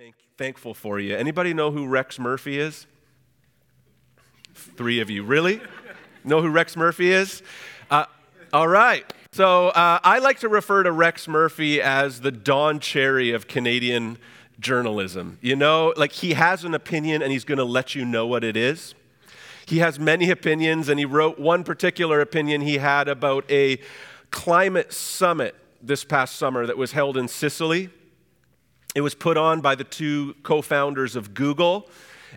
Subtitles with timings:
[0.00, 1.14] Thank, thankful for you.
[1.14, 2.86] Anybody know who Rex Murphy is?
[4.54, 5.22] Three of you.
[5.22, 5.60] Really?
[6.24, 7.42] know who Rex Murphy is?
[7.90, 8.06] Uh,
[8.50, 9.04] all right.
[9.32, 14.16] So uh, I like to refer to Rex Murphy as the Don Cherry of Canadian
[14.58, 15.36] journalism.
[15.42, 18.42] You know, like he has an opinion and he's going to let you know what
[18.42, 18.94] it is.
[19.66, 23.78] He has many opinions, and he wrote one particular opinion he had about a
[24.30, 27.90] climate summit this past summer that was held in Sicily.
[28.94, 31.88] It was put on by the two co founders of Google,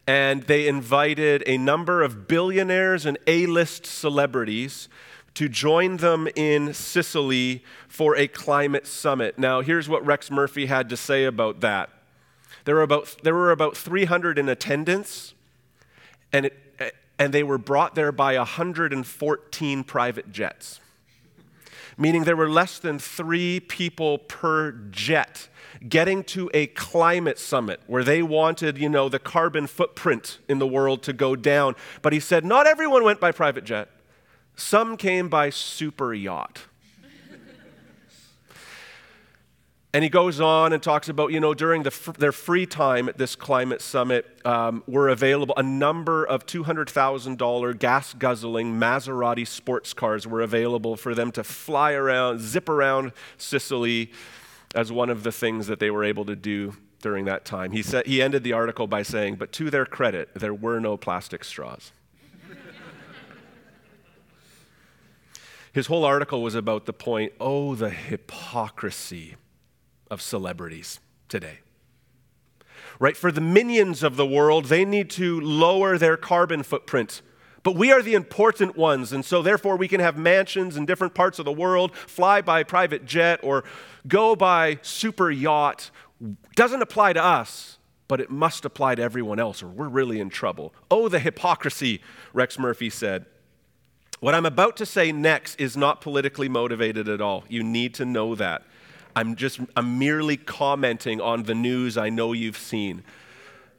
[0.05, 4.87] and they invited a number of billionaires and A list celebrities
[5.33, 9.39] to join them in Sicily for a climate summit.
[9.39, 11.89] Now, here's what Rex Murphy had to say about that.
[12.65, 15.33] There were about, there were about 300 in attendance,
[16.31, 20.79] and, it, and they were brought there by 114 private jets,
[21.97, 25.49] meaning there were less than three people per jet
[25.87, 30.67] getting to a climate summit where they wanted, you know, the carbon footprint in the
[30.67, 31.75] world to go down.
[32.01, 33.89] But he said not everyone went by private jet.
[34.55, 36.63] Some came by super yacht.
[39.95, 43.19] And he goes on and talks about, you know, during the, their free time at
[43.19, 50.25] this climate summit, um, were available a number of $200,000 gas guzzling Maserati sports cars
[50.25, 54.11] were available for them to fly around, zip around Sicily
[54.73, 57.71] as one of the things that they were able to do during that time.
[57.71, 60.97] He, said, he ended the article by saying, But to their credit, there were no
[60.97, 61.91] plastic straws.
[65.73, 69.35] His whole article was about the point oh, the hypocrisy
[70.11, 71.59] of celebrities today.
[72.99, 73.17] Right?
[73.17, 77.21] For the minions of the world, they need to lower their carbon footprint
[77.63, 81.13] but we are the important ones, and so therefore we can have mansions in different
[81.13, 83.63] parts of the world, fly by private jet, or
[84.07, 85.91] go by super yacht.
[86.55, 90.29] Doesn't apply to us, but it must apply to everyone else, or we're really in
[90.29, 90.73] trouble.
[90.91, 92.01] Oh, the hypocrisy,
[92.33, 93.25] Rex Murphy said.
[94.19, 97.43] What I'm about to say next is not politically motivated at all.
[97.49, 98.63] You need to know that.
[99.15, 103.03] I'm just, I'm merely commenting on the news I know you've seen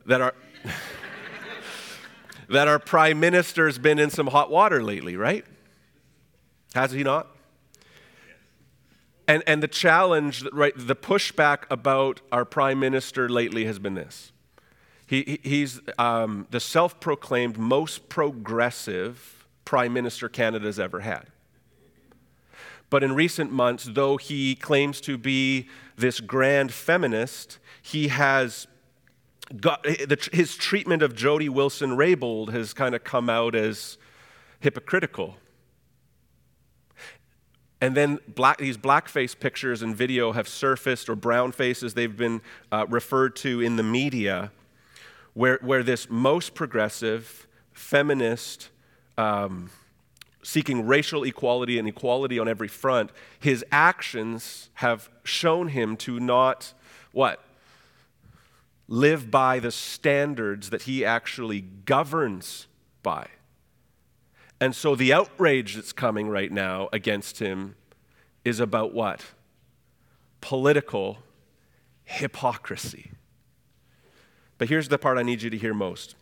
[0.07, 0.35] that our,
[2.49, 5.45] that our prime minister's been in some hot water lately, right?
[6.75, 7.34] Has he not?
[9.27, 14.33] And, and the challenge, right, the pushback about our prime minister lately has been this.
[15.07, 21.27] He, he's um, the self proclaimed most progressive prime minister Canada's ever had.
[22.91, 28.67] But in recent months, though he claims to be this grand feminist, he has
[29.61, 29.85] got,
[30.33, 33.99] his treatment of Jody Wilson Raybould has kind of come out as
[34.61, 35.37] hypocritical.
[37.81, 42.41] And then black, these blackface pictures and video have surfaced, or brown faces they've been
[42.73, 44.53] uh, referred to in the media,
[45.35, 48.71] where, where this most progressive, feminist,
[49.19, 49.71] um,
[50.43, 56.73] seeking racial equality and equality on every front, his actions have shown him to not,
[57.13, 57.45] what?
[58.89, 62.67] live by the standards that he actually governs
[63.03, 63.27] by.
[64.65, 67.75] And so the outrage that's coming right now against him
[68.47, 69.23] is about what?
[70.41, 71.19] Political
[72.05, 73.11] hypocrisy.
[74.57, 76.15] But here's the part I need you to hear most.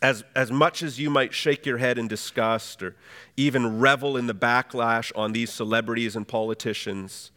[0.00, 2.96] As, as much as you might shake your head in disgust or
[3.36, 7.32] even revel in the backlash on these celebrities and politicians,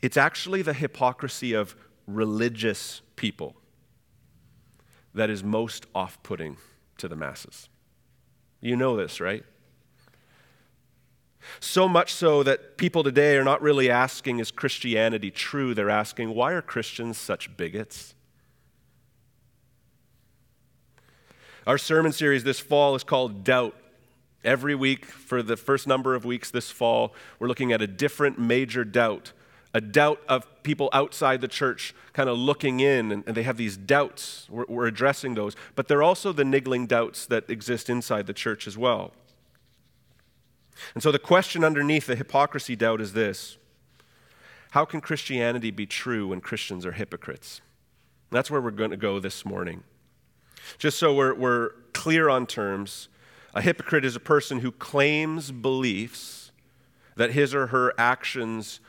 [0.00, 1.74] it's actually the hypocrisy of
[2.06, 3.56] religious people
[5.12, 6.56] that is most off putting
[6.98, 7.68] to the masses.
[8.60, 9.44] You know this, right?
[11.60, 15.74] So much so that people today are not really asking, is Christianity true?
[15.74, 18.14] They're asking, why are Christians such bigots?
[21.66, 23.74] Our sermon series this fall is called Doubt.
[24.44, 28.38] Every week, for the first number of weeks this fall, we're looking at a different
[28.38, 29.32] major doubt
[29.78, 33.56] a doubt of people outside the church kind of looking in, and, and they have
[33.56, 34.48] these doubts.
[34.50, 35.54] We're, we're addressing those.
[35.76, 39.12] But they're also the niggling doubts that exist inside the church as well.
[40.94, 43.56] And so the question underneath the hypocrisy doubt is this
[44.72, 47.60] How can Christianity be true when Christians are hypocrites?
[48.30, 49.84] And that's where we're going to go this morning.
[50.76, 53.08] Just so we're, we're clear on terms,
[53.54, 56.50] a hypocrite is a person who claims beliefs
[57.14, 58.80] that his or her actions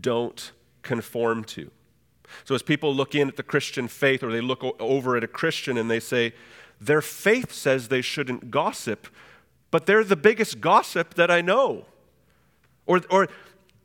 [0.00, 0.52] don't
[0.82, 1.70] conform to.
[2.44, 5.28] So, as people look in at the Christian faith or they look over at a
[5.28, 6.34] Christian and they say,
[6.80, 9.08] their faith says they shouldn't gossip,
[9.70, 11.86] but they're the biggest gossip that I know.
[12.86, 13.28] Or, or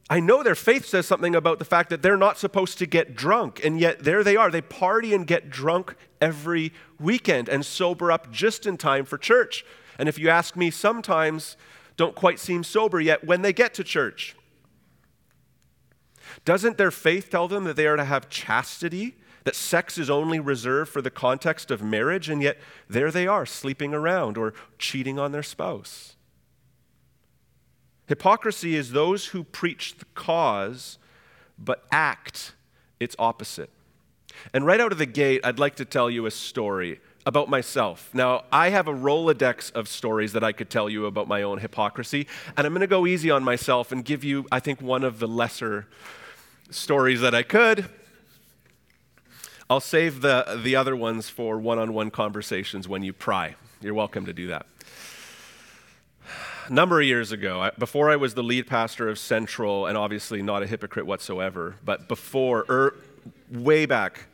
[0.09, 3.15] I know their faith says something about the fact that they're not supposed to get
[3.15, 4.51] drunk, and yet there they are.
[4.51, 9.65] They party and get drunk every weekend and sober up just in time for church.
[9.97, 11.57] And if you ask me, sometimes
[11.97, 14.35] don't quite seem sober yet when they get to church.
[16.45, 20.39] Doesn't their faith tell them that they are to have chastity, that sex is only
[20.39, 22.57] reserved for the context of marriage, and yet
[22.89, 26.15] there they are, sleeping around or cheating on their spouse?
[28.07, 30.97] Hypocrisy is those who preach the cause
[31.57, 32.53] but act
[32.99, 33.69] its opposite.
[34.53, 38.09] And right out of the gate, I'd like to tell you a story about myself.
[38.13, 41.59] Now, I have a Rolodex of stories that I could tell you about my own
[41.59, 42.27] hypocrisy,
[42.57, 45.19] and I'm going to go easy on myself and give you, I think, one of
[45.19, 45.87] the lesser
[46.69, 47.89] stories that I could.
[49.69, 53.55] I'll save the, the other ones for one on one conversations when you pry.
[53.81, 54.65] You're welcome to do that.
[56.67, 60.41] A number of years ago, before I was the lead pastor of Central, and obviously
[60.41, 62.95] not a hypocrite whatsoever, but before, er,
[63.49, 64.25] way back,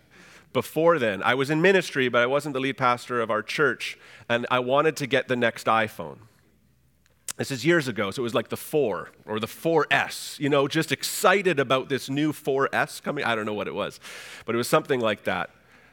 [0.54, 3.98] before then, I was in ministry, but I wasn't the lead pastor of our church,
[4.28, 6.18] and I wanted to get the next iPhone.
[7.38, 10.68] This is years ago, so it was like the 4 or the 4S, you know,
[10.68, 13.24] just excited about this new 4S coming.
[13.24, 14.00] I don't know what it was,
[14.46, 15.52] but it was something like that.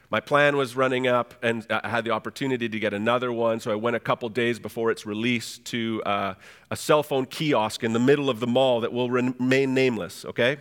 [0.09, 3.71] My plan was running up, and I had the opportunity to get another one, so
[3.71, 6.33] I went a couple days before its release to uh,
[6.71, 10.57] a cell phone kiosk in the middle of the mall that will remain nameless, okay?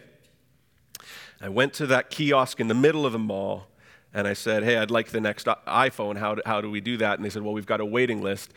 [1.40, 3.68] I went to that kiosk in the middle of the mall,
[4.16, 6.16] and I said, Hey, I'd like the next iPhone.
[6.16, 7.18] How do, how do we do that?
[7.18, 8.52] And they said, Well, we've got a waiting list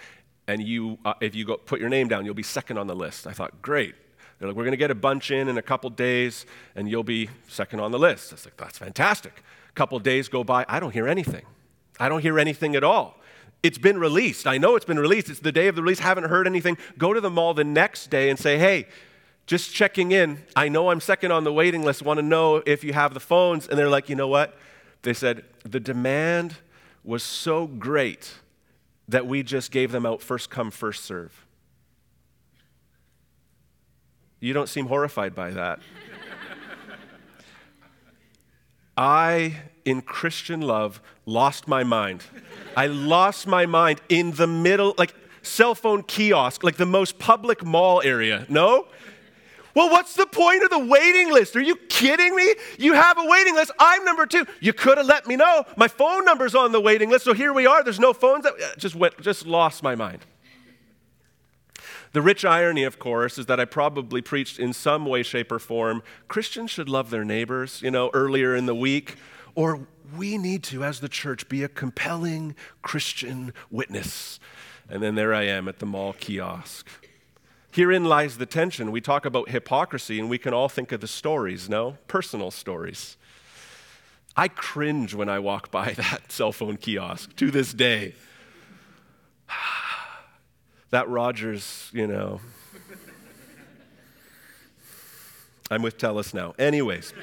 [0.50, 2.96] and you, uh, if you go put your name down, you'll be second on the
[2.96, 3.28] list.
[3.28, 3.94] I thought, great.
[4.40, 7.04] They're like, we're going to get a bunch in in a couple days, and you'll
[7.04, 8.32] be second on the list.
[8.32, 9.44] I was like, that's fantastic.
[9.70, 11.46] A couple days go by, I don't hear anything.
[12.00, 13.18] I don't hear anything at all.
[13.62, 14.48] It's been released.
[14.48, 15.30] I know it's been released.
[15.30, 16.00] It's the day of the release.
[16.00, 16.80] Haven't heard anything.
[16.98, 18.88] Go to the mall the next day and say, hey,
[19.46, 20.42] just checking in.
[20.56, 22.02] I know I'm second on the waiting list.
[22.02, 23.68] Want to know if you have the phones.
[23.68, 24.58] And they're like, you know what?
[25.02, 26.56] They said, the demand
[27.04, 28.34] was so great
[29.08, 31.46] that we just gave them out first come, first serve.
[34.40, 35.80] You don't seem horrified by that.
[38.96, 39.56] I,
[39.86, 42.24] in Christian love, lost my mind.
[42.76, 47.64] I lost my mind in the middle, like cell phone kiosk, like the most public
[47.64, 48.46] mall area.
[48.50, 48.88] No?
[49.76, 51.56] Well, what's the point of the waiting list?
[51.56, 52.56] Are you kidding me?
[52.78, 53.72] You have a waiting list.
[53.80, 54.46] I'm number two.
[54.60, 55.64] You could have let me know.
[55.78, 57.84] My phone number's on the waiting list, so here we are.
[57.84, 58.44] There's no phones.
[58.44, 60.26] That uh, Just went, just lost my mind.
[62.12, 65.60] The rich irony, of course, is that I probably preached in some way, shape, or
[65.60, 69.16] form Christians should love their neighbors, you know, earlier in the week,
[69.54, 69.88] or
[70.18, 74.40] we need to, as the church, be a compelling Christian witness.
[74.90, 76.88] And then there I am at the mall kiosk.
[77.72, 78.92] Herein lies the tension.
[78.92, 81.98] We talk about hypocrisy, and we can all think of the stories, no?
[82.08, 83.16] Personal stories.
[84.36, 88.16] I cringe when I walk by that cell phone kiosk to this day.
[90.90, 92.42] that Rogers, you know.
[95.72, 96.56] I'm with Telus now.
[96.58, 97.14] Anyways.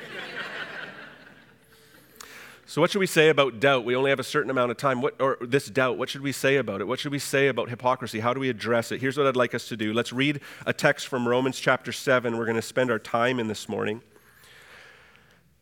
[2.76, 3.86] So, what should we say about doubt?
[3.86, 5.00] We only have a certain amount of time.
[5.00, 6.86] What, or this doubt, what should we say about it?
[6.86, 8.20] What should we say about hypocrisy?
[8.20, 9.00] How do we address it?
[9.00, 9.94] Here's what I'd like us to do.
[9.94, 12.36] Let's read a text from Romans chapter 7.
[12.36, 14.02] We're going to spend our time in this morning.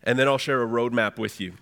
[0.03, 1.53] And then I'll share a roadmap with you.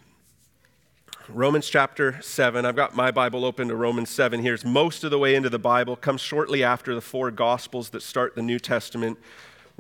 [1.29, 2.65] Romans chapter 7.
[2.65, 4.55] I've got my Bible open to Romans 7 here.
[4.55, 8.03] It's most of the way into the Bible, comes shortly after the four Gospels that
[8.03, 9.19] start the New Testament.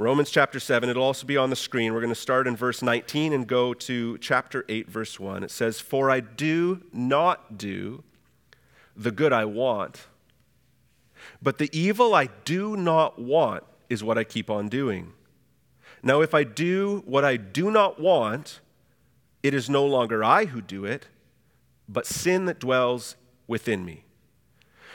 [0.02, 0.88] Romans chapter 7.
[0.88, 1.94] It'll also be on the screen.
[1.94, 5.44] We're going to start in verse 19 and go to chapter 8, verse 1.
[5.44, 8.02] It says, For I do not do
[8.96, 10.08] the good I want,
[11.40, 15.12] but the evil I do not want is what I keep on doing.
[16.02, 18.60] Now, if I do what I do not want,
[19.42, 21.06] it is no longer I who do it,
[21.88, 23.14] but sin that dwells
[23.46, 24.04] within me.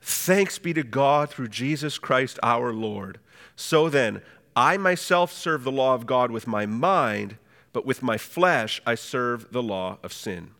[0.00, 3.18] Thanks be to God through Jesus Christ our Lord.
[3.56, 4.22] So then,
[4.54, 7.36] I myself serve the law of God with my mind,
[7.72, 10.50] but with my flesh I serve the law of sin.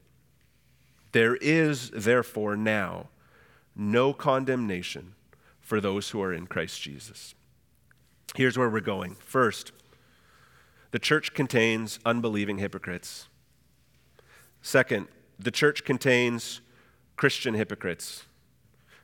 [1.13, 3.09] There is, therefore, now
[3.75, 5.15] no condemnation
[5.61, 7.35] for those who are in Christ Jesus.
[8.35, 9.15] Here's where we're going.
[9.17, 9.73] First,
[10.91, 13.29] the church contains unbelieving hypocrites.
[14.63, 16.61] Second, the church contains
[17.17, 18.25] Christian hypocrites.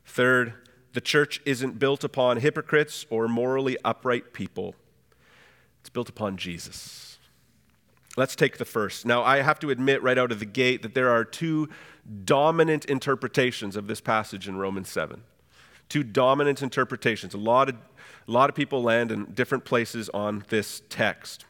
[0.05, 0.55] Third,
[0.93, 4.75] the church isn't built upon hypocrites or morally upright people,
[5.81, 7.19] it's built upon Jesus.
[8.17, 9.05] Let's take the first.
[9.05, 11.69] Now, I have to admit right out of the gate that there are two
[12.25, 15.23] dominant interpretations of this passage in Romans 7.
[15.89, 17.35] Two dominant interpretations.
[17.35, 21.45] A lot of, a lot of people land in different places on this text.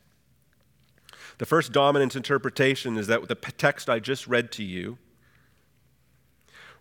[1.38, 4.98] The first dominant interpretation is that the text I just read to you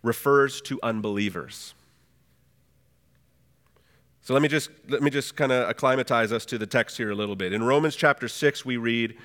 [0.04, 1.74] refers to unbelievers.
[4.20, 7.10] So let me just let me just kind of acclimatize us to the text here
[7.10, 7.52] a little bit.
[7.52, 9.16] In Romans chapter 6 we read,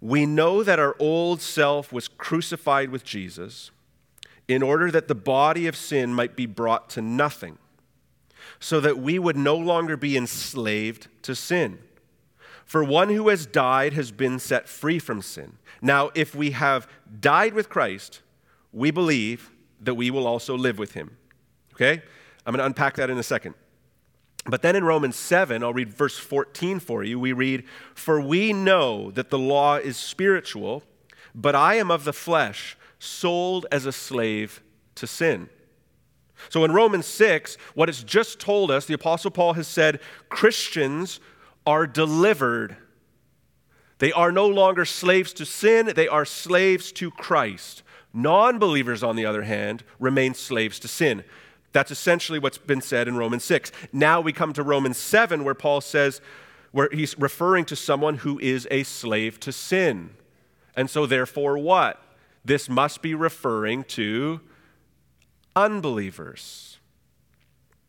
[0.00, 3.70] "We know that our old self was crucified with Jesus
[4.48, 7.58] in order that the body of sin might be brought to nothing,
[8.58, 11.78] so that we would no longer be enslaved to sin."
[12.64, 15.58] For one who has died has been set free from sin.
[15.80, 16.88] Now, if we have
[17.20, 18.22] died with Christ,
[18.72, 21.16] we believe that we will also live with him.
[21.74, 22.02] Okay?
[22.44, 23.54] I'm going to unpack that in a second.
[24.48, 27.18] But then in Romans 7, I'll read verse 14 for you.
[27.18, 27.64] We read,
[27.94, 30.84] For we know that the law is spiritual,
[31.34, 34.62] but I am of the flesh, sold as a slave
[34.94, 35.48] to sin.
[36.48, 41.18] So in Romans 6, what it's just told us, the Apostle Paul has said Christians
[41.66, 42.76] are delivered.
[43.98, 47.82] They are no longer slaves to sin, they are slaves to Christ.
[48.16, 51.22] Non believers, on the other hand, remain slaves to sin.
[51.72, 53.70] That's essentially what's been said in Romans 6.
[53.92, 56.22] Now we come to Romans 7, where Paul says,
[56.72, 60.14] where he's referring to someone who is a slave to sin.
[60.74, 62.02] And so, therefore, what?
[62.42, 64.40] This must be referring to
[65.54, 66.75] unbelievers.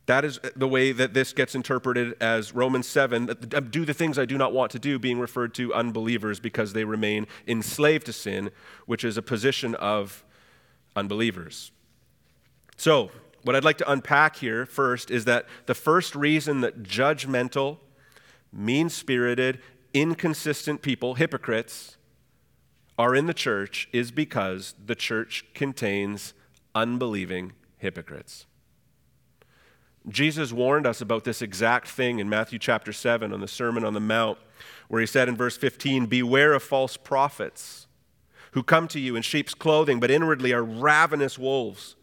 [0.08, 4.18] That is the way that this gets interpreted as Romans 7 um, do the things
[4.18, 8.14] I do not want to do, being referred to unbelievers because they remain enslaved to
[8.14, 8.50] sin,
[8.86, 10.24] which is a position of
[10.96, 11.72] unbelievers.
[12.78, 13.12] So,
[13.44, 17.78] what I'd like to unpack here first is that the first reason that judgmental,
[18.52, 19.60] mean spirited,
[19.94, 21.98] inconsistent people, hypocrites,
[22.98, 26.34] are in the church is because the church contains
[26.74, 28.46] unbelieving hypocrites.
[30.10, 33.94] Jesus warned us about this exact thing in Matthew chapter 7 on the Sermon on
[33.94, 34.38] the Mount,
[34.88, 37.88] where he said in verse 15, Beware of false prophets
[38.52, 41.98] who come to you in sheep's clothing, but inwardly are ravenous wolves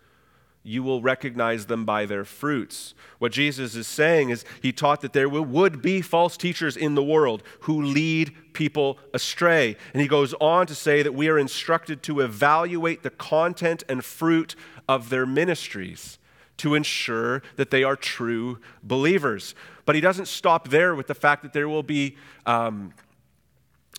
[0.66, 2.94] you will recognize them by their fruits.
[3.18, 7.04] What Jesus is saying is, he taught that there would be false teachers in the
[7.04, 9.76] world who lead people astray.
[9.92, 14.02] And he goes on to say that we are instructed to evaluate the content and
[14.02, 14.56] fruit
[14.88, 16.18] of their ministries
[16.58, 19.54] to ensure that they are true believers.
[19.84, 22.16] But he doesn't stop there with the fact that there will be.
[22.46, 22.92] Um,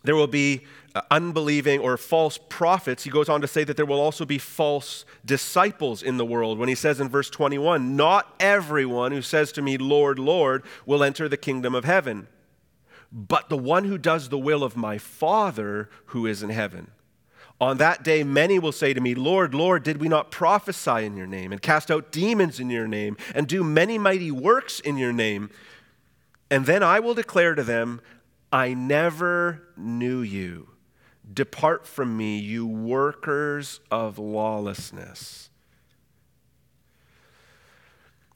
[0.04, 0.62] there will be
[0.96, 4.38] uh, unbelieving or false prophets, he goes on to say that there will also be
[4.38, 9.52] false disciples in the world when he says in verse 21 Not everyone who says
[9.54, 12.28] to me, Lord, Lord, will enter the kingdom of heaven,
[13.12, 16.92] but the one who does the will of my Father who is in heaven.
[17.60, 21.16] On that day, many will say to me, Lord, Lord, did we not prophesy in
[21.16, 24.98] your name, and cast out demons in your name, and do many mighty works in
[24.98, 25.50] your name?
[26.52, 28.02] And then I will declare to them,
[28.52, 30.70] I never knew you.
[31.34, 35.50] Depart from me, you workers of lawlessness.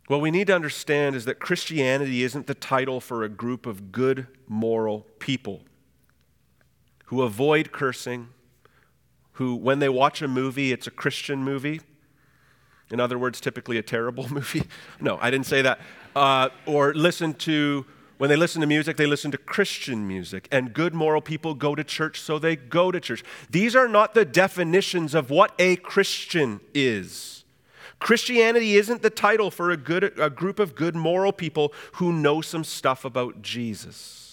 [0.08, 3.92] What we need to understand is that Christianity isn't the title for a group of
[3.92, 5.62] good moral people
[7.06, 8.30] who avoid cursing,
[9.40, 11.80] who, when they watch a movie, it's a Christian movie.
[12.92, 14.64] In other words, typically a terrible movie.
[15.00, 15.80] No, I didn't say that.
[16.14, 17.86] Uh, or listen to
[18.18, 20.50] when they listen to music, they listen to Christian music.
[20.52, 23.24] And good moral people go to church, so they go to church.
[23.50, 27.46] These are not the definitions of what a Christian is.
[28.00, 32.42] Christianity isn't the title for a, good, a group of good moral people who know
[32.42, 34.29] some stuff about Jesus.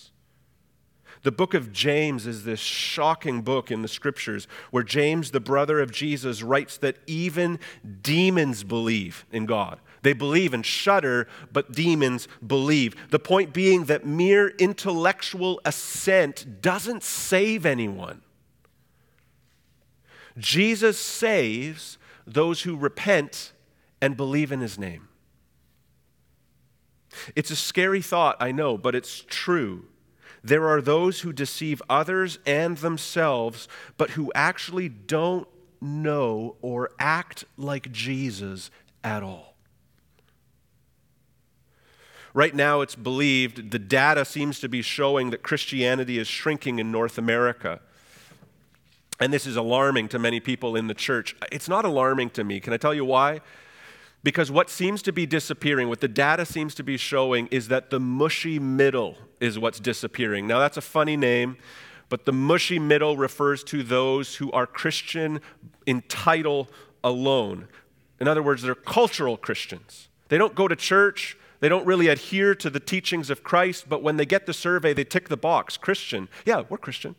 [1.26, 5.80] The book of James is this shocking book in the scriptures where James, the brother
[5.80, 7.59] of Jesus, writes that even
[8.00, 9.80] demons believe in God.
[10.02, 12.95] They believe and shudder, but demons believe.
[13.11, 18.23] The point being that mere intellectual assent doesn't save anyone.
[20.38, 23.52] Jesus saves those who repent
[24.00, 25.09] and believe in his name.
[27.35, 29.87] It's a scary thought, I know, but it's true.
[30.46, 35.48] There are those who deceive others and themselves, but who actually don't
[35.80, 38.70] know or act like Jesus
[39.02, 39.54] at all.
[42.32, 46.92] Right now, it's believed, the data seems to be showing that Christianity is shrinking in
[46.92, 47.80] North America.
[49.18, 51.34] and this is alarming to many people in the church.
[51.50, 52.60] It's not alarming to me.
[52.60, 53.40] Can I tell you why?
[54.23, 57.90] Because what seems to be disappearing, what the data seems to be showing, is that
[57.90, 60.46] the mushy middle is what's disappearing.
[60.46, 61.56] Now, that's a funny name,
[62.08, 65.40] but the mushy middle refers to those who are Christian
[65.87, 66.68] in title
[67.04, 67.68] alone.
[68.20, 70.08] In other words, they're cultural Christians.
[70.28, 74.02] They don't go to church, they don't really adhere to the teachings of Christ, but
[74.02, 76.28] when they get the survey, they tick the box Christian.
[76.44, 77.16] Yeah, we're Christian.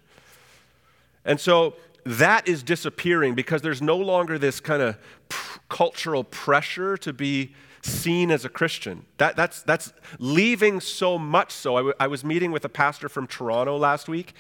[1.25, 1.75] And so
[2.07, 4.97] that is disappearing because there's no longer this kind of
[5.29, 9.05] pr- cultural pressure to be seen as a Christian.
[9.17, 11.75] That, that's, that's leaving so much so.
[11.75, 14.33] I, w- I was meeting with a pastor from Toronto last week.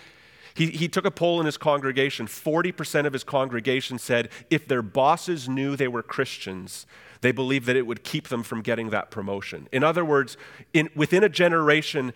[0.53, 2.25] He, he took a poll in his congregation.
[2.25, 6.85] 40% of his congregation said if their bosses knew they were Christians,
[7.21, 9.67] they believed that it would keep them from getting that promotion.
[9.71, 10.37] In other words,
[10.73, 12.13] in, within a generation,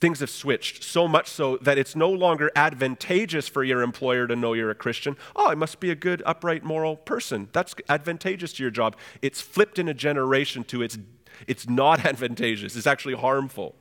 [0.00, 4.36] Things have switched so much so that it's no longer advantageous for your employer to
[4.36, 5.16] know you're a Christian.
[5.34, 7.48] Oh, I must be a good, upright, moral person.
[7.52, 8.96] That's advantageous to your job.
[9.22, 10.98] It's flipped in a generation to it's,
[11.46, 13.74] it's not advantageous, it's actually harmful.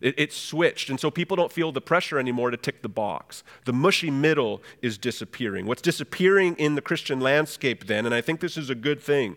[0.00, 0.88] It, it's switched.
[0.88, 3.44] And so people don't feel the pressure anymore to tick the box.
[3.66, 5.66] The mushy middle is disappearing.
[5.66, 9.36] What's disappearing in the Christian landscape then, and I think this is a good thing,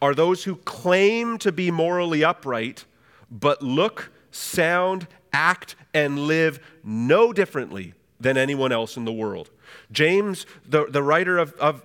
[0.00, 2.84] are those who claim to be morally upright
[3.30, 9.50] but look, sound, act and live no differently than anyone else in the world.
[9.92, 11.82] James, the, the writer of, of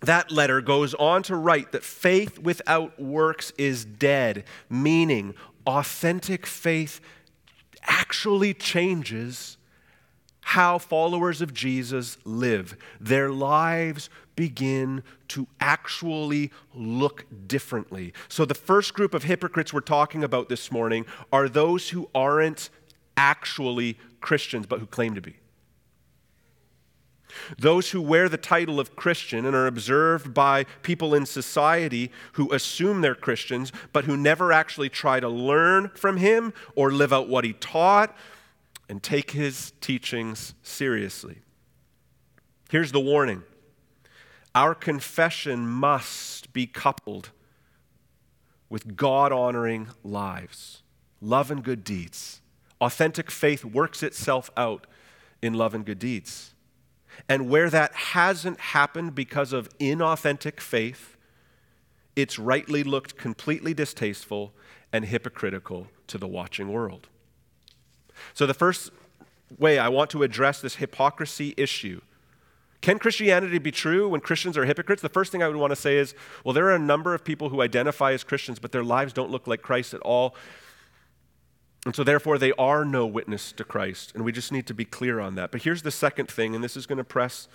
[0.00, 5.34] that letter, goes on to write that faith without works is dead, meaning
[5.66, 7.00] authentic faith
[7.82, 9.58] actually changes
[10.40, 12.76] how followers of Jesus live.
[12.98, 14.08] Their lives
[14.40, 18.14] begin to actually look differently.
[18.30, 22.70] So, the first group of hypocrites we're talking about this morning are those who aren't
[23.18, 25.36] actually Christians, but who claim to be.
[27.58, 32.50] Those who wear the title of Christian and are observed by people in society who
[32.50, 37.28] assume they're Christians, but who never actually try to learn from him or live out
[37.28, 38.16] what he taught
[38.88, 41.40] and take his teachings seriously.
[42.70, 43.42] Here's the warning
[44.54, 47.30] our confession must be coupled
[48.68, 50.82] with God honoring lives,
[51.20, 52.40] love and good deeds.
[52.80, 54.86] Authentic faith works itself out
[55.42, 56.54] in love and good deeds.
[57.28, 61.16] And where that hasn't happened because of inauthentic faith,
[62.16, 64.52] it's rightly looked completely distasteful
[64.92, 67.08] and hypocritical to the watching world.
[68.34, 68.90] So, the first
[69.58, 72.00] way I want to address this hypocrisy issue
[72.80, 75.02] can Christianity be true when Christians are hypocrites?
[75.02, 76.14] The first thing I would want to say is
[76.44, 79.30] well, there are a number of people who identify as Christians, but their lives don't
[79.30, 80.34] look like Christ at all.
[81.86, 84.12] And so, therefore, they are no witness to Christ.
[84.14, 85.50] And we just need to be clear on that.
[85.50, 87.48] But here's the second thing, and this is going to press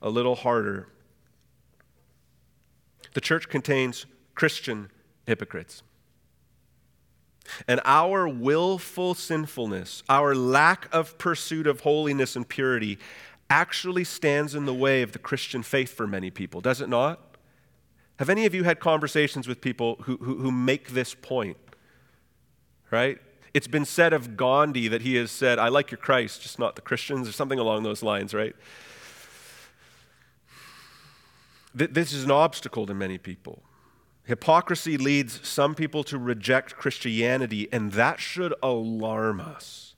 [0.00, 0.88] a little harder
[3.14, 4.90] the church contains Christian
[5.26, 5.82] hypocrites.
[7.66, 12.98] And our willful sinfulness, our lack of pursuit of holiness and purity,
[13.52, 17.20] actually stands in the way of the Christian faith for many people, does it not?
[18.18, 21.58] Have any of you had conversations with people who, who, who make this point?
[22.90, 23.18] Right?
[23.52, 26.76] It's been said of Gandhi that he has said, I like your Christ, just not
[26.76, 28.56] the Christians, or something along those lines, right?
[31.74, 33.62] This is an obstacle to many people.
[34.24, 39.91] Hypocrisy leads some people to reject Christianity, and that should alarm us.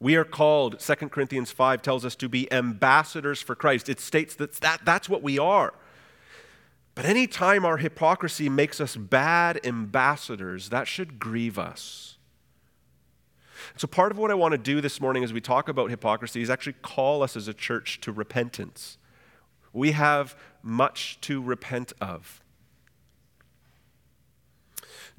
[0.00, 3.90] We are called, 2 Corinthians 5 tells us to be ambassadors for Christ.
[3.90, 5.74] It states that, that that's what we are.
[6.94, 12.16] But anytime our hypocrisy makes us bad ambassadors, that should grieve us.
[13.76, 16.40] So, part of what I want to do this morning as we talk about hypocrisy
[16.40, 18.96] is actually call us as a church to repentance.
[19.72, 22.42] We have much to repent of.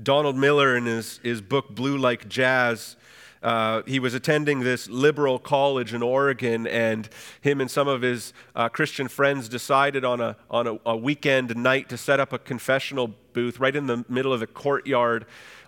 [0.02, 2.96] Donald Miller, in his, his book Blue Like Jazz,
[3.44, 7.10] uh, he was attending this liberal college in Oregon, and
[7.42, 11.56] him and some of his uh, Christian friends decided on, a, on a, a weekend
[11.56, 15.26] night to set up a confessional booth right in the middle of the courtyard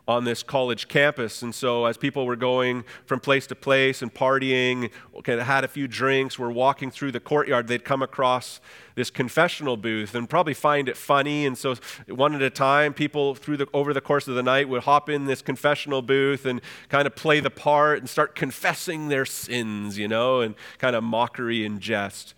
[0.07, 1.41] on this college campus.
[1.41, 4.91] And so, as people were going from place to place and partying,
[5.39, 8.59] of had a few drinks, were walking through the courtyard, they'd come across
[8.95, 11.45] this confessional booth and probably find it funny.
[11.45, 11.75] And so,
[12.07, 15.09] one at a time, people through the, over the course of the night would hop
[15.09, 19.97] in this confessional booth and kind of play the part and start confessing their sins,
[19.97, 22.33] you know, and kind of mockery and jest.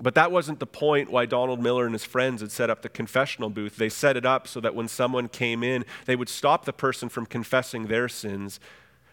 [0.00, 2.88] But that wasn't the point why Donald Miller and his friends had set up the
[2.88, 3.76] confessional booth.
[3.76, 7.08] They set it up so that when someone came in, they would stop the person
[7.08, 8.58] from confessing their sins.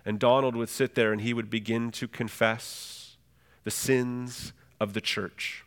[0.06, 3.16] And Donald would sit there and he would begin to confess
[3.64, 5.64] the sins of the church.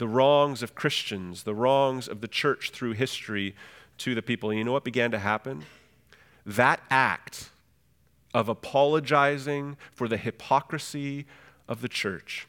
[0.00, 3.54] the wrongs of Christians, the wrongs of the church through history
[3.98, 4.48] to the people.
[4.48, 5.66] And you know what began to happen?
[6.46, 7.50] That act
[8.32, 11.26] of apologizing for the hypocrisy
[11.68, 12.46] of the church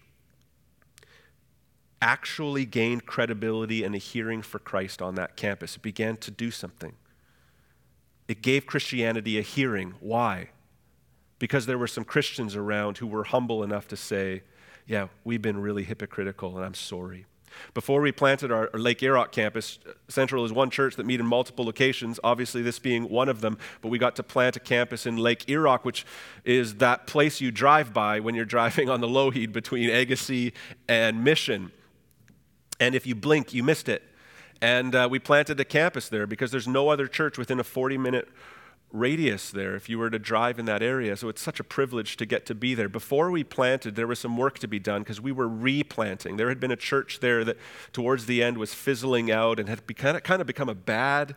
[2.01, 5.75] actually gained credibility and a hearing for Christ on that campus.
[5.75, 6.93] It began to do something.
[8.27, 9.95] It gave Christianity a hearing.
[9.99, 10.49] Why?
[11.37, 14.43] Because there were some Christians around who were humble enough to say,
[14.87, 17.25] Yeah, we've been really hypocritical, and I'm sorry.
[17.73, 21.65] Before we planted our, Lake Errock campus, Central is one church that meet in multiple
[21.65, 25.17] locations, obviously this being one of them, but we got to plant a campus in
[25.17, 26.05] Lake Errock, which
[26.43, 30.51] is that place you drive by when you're driving on the Lougheed between Agassiz
[30.87, 31.71] and Mission.
[32.81, 34.01] And if you blink, you missed it.
[34.59, 37.97] And uh, we planted a campus there because there's no other church within a 40
[37.97, 38.27] minute
[38.91, 41.15] radius there if you were to drive in that area.
[41.15, 42.89] So it's such a privilege to get to be there.
[42.89, 46.37] Before we planted, there was some work to be done because we were replanting.
[46.37, 47.57] There had been a church there that
[47.93, 51.35] towards the end was fizzling out and had kind of, kind of become a bad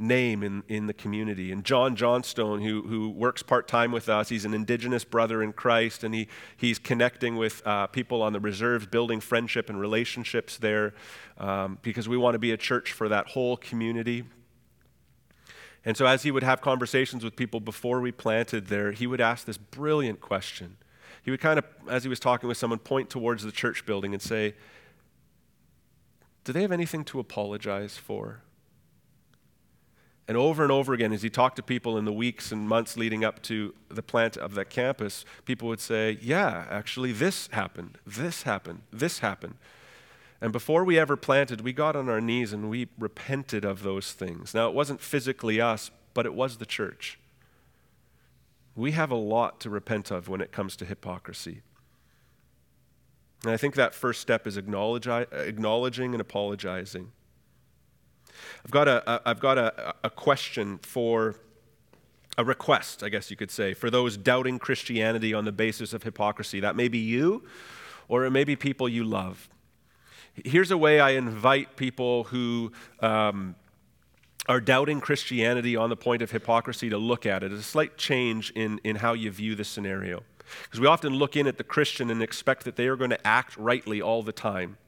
[0.00, 1.52] name in, in the community.
[1.52, 5.52] And John Johnstone, who, who works part time with us, he's an indigenous brother in
[5.52, 10.56] Christ, and he, he's connecting with uh, people on the reserves, building friendship and relationships
[10.56, 10.94] there
[11.38, 14.24] um, because we want to be a church for that whole community.
[15.84, 19.20] And so, as he would have conversations with people before we planted there, he would
[19.20, 20.76] ask this brilliant question.
[21.22, 24.12] He would kind of, as he was talking with someone, point towards the church building
[24.12, 24.54] and say,
[26.44, 28.42] Do they have anything to apologize for?
[30.30, 32.96] And over and over again, as he talked to people in the weeks and months
[32.96, 37.98] leading up to the plant of that campus, people would say, Yeah, actually, this happened,
[38.06, 39.56] this happened, this happened.
[40.40, 44.12] And before we ever planted, we got on our knees and we repented of those
[44.12, 44.54] things.
[44.54, 47.18] Now, it wasn't physically us, but it was the church.
[48.76, 51.62] We have a lot to repent of when it comes to hypocrisy.
[53.42, 57.10] And I think that first step is acknowledging and apologizing.
[58.64, 61.36] I've got a, have got a, a question for
[62.38, 66.02] a request, I guess you could say, for those doubting Christianity on the basis of
[66.02, 66.60] hypocrisy.
[66.60, 67.44] That may be you,
[68.08, 69.48] or it may be people you love.
[70.44, 73.56] Here's a way I invite people who um,
[74.48, 77.52] are doubting Christianity on the point of hypocrisy to look at it.
[77.52, 80.22] It's a slight change in, in how you view the scenario.
[80.64, 83.26] Because we often look in at the Christian and expect that they are going to
[83.26, 84.78] act rightly all the time.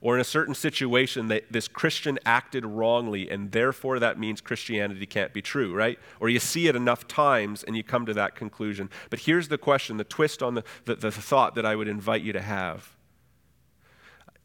[0.00, 5.06] Or in a certain situation, that this Christian acted wrongly, and therefore that means Christianity
[5.06, 5.98] can't be true, right?
[6.20, 8.90] Or you see it enough times and you come to that conclusion.
[9.10, 12.22] But here's the question the twist on the, the, the thought that I would invite
[12.22, 12.96] you to have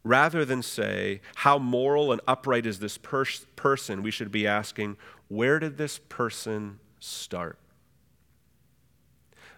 [0.04, 4.04] rather than say, How moral and upright is this pers- person?
[4.04, 7.58] we should be asking, Where did this person start?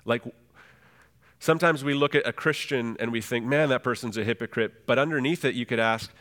[0.06, 0.24] Like,
[1.44, 4.86] sometimes we look at a Christian and we think, Man, that person's a hypocrite.
[4.86, 6.12] But underneath it, you could ask,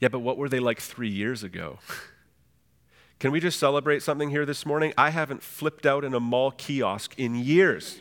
[0.00, 1.78] Yeah, but what were they like three years ago?
[3.18, 4.94] Can we just celebrate something here this morning?
[4.96, 7.98] I haven't flipped out in a mall kiosk in years.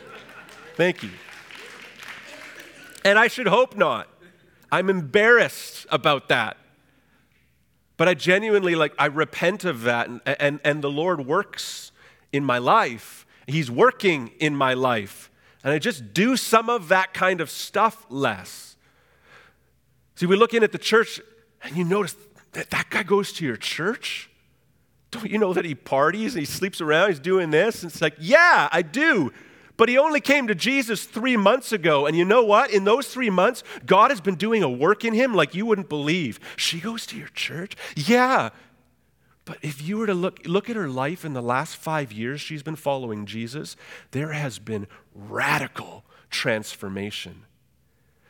[0.76, 1.10] Thank you.
[3.04, 4.08] And I should hope not.
[4.72, 6.56] I'm embarrassed about that.
[7.98, 11.92] But I genuinely, like, I repent of that, and, and, and the Lord works
[12.32, 13.26] in my life.
[13.46, 15.27] He's working in my life.
[15.64, 18.76] And I just do some of that kind of stuff less.
[20.14, 21.20] See, we look in at the church,
[21.62, 22.16] and you notice
[22.52, 24.30] that that guy goes to your church?
[25.10, 27.10] Don't you know that he parties and he sleeps around?
[27.10, 27.82] He's doing this?
[27.82, 29.32] And it's like, yeah, I do.
[29.76, 32.06] But he only came to Jesus three months ago.
[32.06, 32.72] And you know what?
[32.72, 35.88] In those three months, God has been doing a work in him like you wouldn't
[35.88, 36.40] believe.
[36.56, 37.76] She goes to your church?
[37.94, 38.50] Yeah.
[39.44, 42.40] But if you were to look, look at her life in the last five years
[42.40, 43.76] she's been following Jesus,
[44.10, 44.86] there has been
[45.28, 47.44] radical transformation.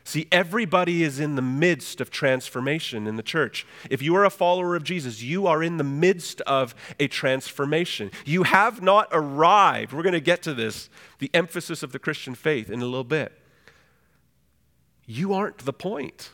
[0.04, 3.66] See, everybody is in the midst of transformation in the church.
[3.90, 8.10] If you are a follower of Jesus, you are in the midst of a transformation.
[8.24, 9.92] You have not arrived.
[9.92, 13.04] We're going to get to this, the emphasis of the Christian faith, in a little
[13.04, 13.38] bit.
[15.04, 16.30] You aren't the point.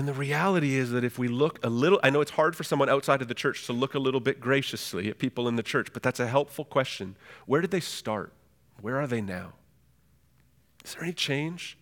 [0.00, 2.64] And the reality is that if we look a little, I know it's hard for
[2.64, 5.62] someone outside of the church to look a little bit graciously at people in the
[5.62, 7.16] church, but that's a helpful question.
[7.44, 8.32] Where did they start?
[8.80, 9.52] Where are they now?
[10.82, 11.76] Is there any change?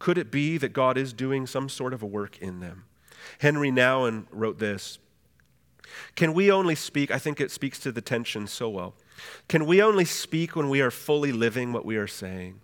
[0.00, 2.86] Could it be that God is doing some sort of a work in them?
[3.38, 4.98] Henry Nouwen wrote this
[6.16, 7.12] Can we only speak?
[7.12, 8.94] I think it speaks to the tension so well.
[9.46, 12.58] Can we only speak when we are fully living what we are saying?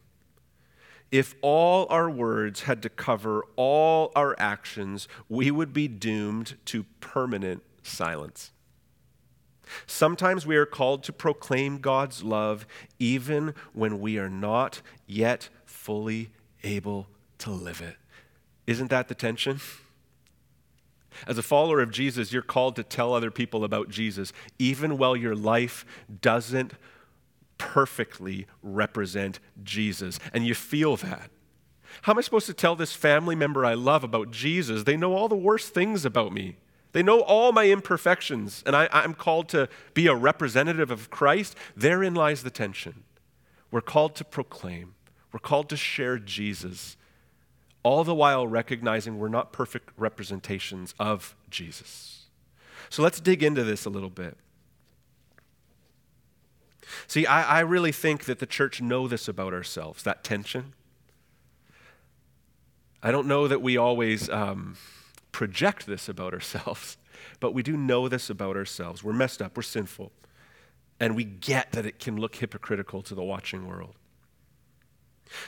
[1.15, 6.87] If all our words had to cover all our actions, we would be doomed to
[6.99, 8.51] permanent silence.
[9.87, 12.67] Sometimes we are called to proclaim God's love
[12.99, 16.31] even when we are not yet fully
[16.65, 17.07] able
[17.39, 17.95] to live it.
[18.67, 19.61] Isn't that the tension?
[21.29, 25.15] As a follower of Jesus, you're called to tell other people about Jesus, even while
[25.15, 25.87] your life
[26.21, 26.73] doesn't
[27.73, 30.19] perfectly represent Jesus.
[30.33, 31.31] And you feel that.
[32.03, 34.85] How am I supposed to tell this family member I love about Jesus?
[34.85, 36.57] They know all the worst things about me.
[36.93, 41.57] They know all my imperfections, and I, am called to be a representative of Christ.
[41.77, 43.03] Therein lies the tension.
[43.73, 44.95] We're called to proclaim,
[45.33, 46.97] we're called to share Jesus
[47.83, 52.27] all the while recognizing we're not perfect representations of Jesus.
[52.89, 54.39] So let's dig into this a little bit.
[57.07, 60.73] See, I, I really think that the church know this about ourselves, that tension.
[63.03, 64.77] I don't know that we always um,
[65.33, 66.97] project this about ourselves,
[67.41, 69.05] but we do know this about ourselves.
[69.05, 70.13] We're messed up, we're sinful,
[70.99, 73.95] and we get that it can look hypocritical to the watching world.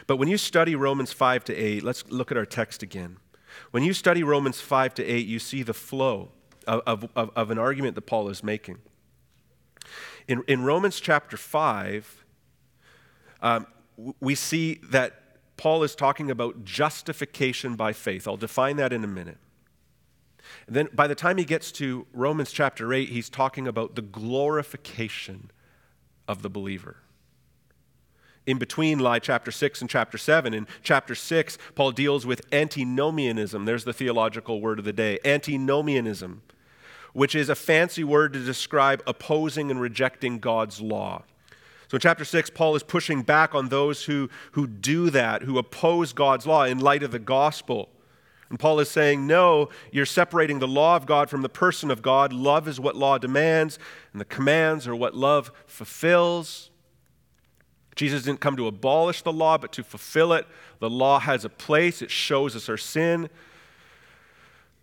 [0.07, 3.19] But when you study Romans 5 to 8, let's look at our text again.
[3.71, 6.31] When you study Romans 5 to 8, you see the flow
[6.67, 8.79] of, of, of an argument that Paul is making.
[10.29, 12.25] In, in Romans chapter 5,
[13.43, 13.67] um,
[14.21, 15.23] we see that
[15.57, 18.27] Paul is talking about justification by faith.
[18.29, 19.39] I'll define that in a minute.
[20.67, 24.03] And then by the time he gets to Romans chapter 8, he's talking about the
[24.03, 25.51] glorification
[26.29, 26.97] of the believer
[28.47, 30.55] in between lie chapter 6 and chapter 7.
[30.55, 33.65] In chapter 6, Paul deals with antinomianism.
[33.65, 36.43] There's the theological word of the day antinomianism,
[37.17, 41.23] which is a fancy word to describe opposing and rejecting God's law.
[41.89, 45.57] So in chapter 6, Paul is pushing back on those who, who do that, who
[45.57, 47.89] oppose God's law in light of the gospel.
[48.51, 52.03] And Paul is saying, no, you're separating the law of God from the person of
[52.03, 52.35] God.
[52.35, 53.79] Love is what law demands,
[54.13, 56.69] and the commands are what love fulfills.
[57.95, 60.47] Jesus didn't come to abolish the law, but to fulfill it.
[60.81, 63.31] The law has a place, it shows us our sin,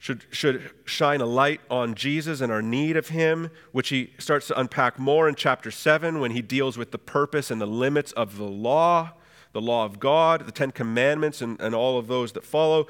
[0.03, 4.47] should, should shine a light on Jesus and our need of him, which he starts
[4.47, 8.11] to unpack more in chapter 7 when he deals with the purpose and the limits
[8.11, 9.13] of the law,
[9.53, 12.85] the law of God, the Ten Commandments, and, and all of those that follow.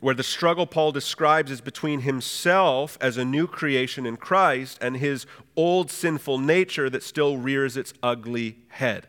[0.00, 4.96] Where the struggle Paul describes is between himself as a new creation in Christ and
[4.96, 5.24] his
[5.54, 9.06] old sinful nature that still rears its ugly head.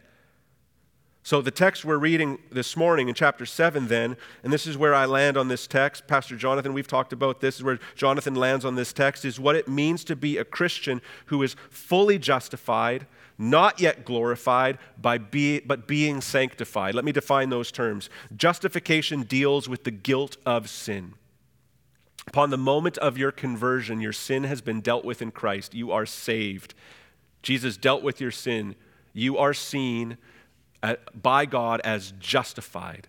[1.27, 4.95] So, the text we're reading this morning in chapter 7, then, and this is where
[4.95, 6.07] I land on this text.
[6.07, 9.57] Pastor Jonathan, we've talked about this, is where Jonathan lands on this text, is what
[9.57, 15.59] it means to be a Christian who is fully justified, not yet glorified, by be,
[15.59, 16.95] but being sanctified.
[16.95, 18.09] Let me define those terms.
[18.33, 21.15] Justification deals with the guilt of sin.
[22.25, 25.73] Upon the moment of your conversion, your sin has been dealt with in Christ.
[25.73, 26.73] You are saved.
[27.41, 28.75] Jesus dealt with your sin.
[29.11, 30.17] You are seen
[31.13, 33.07] by God as justified.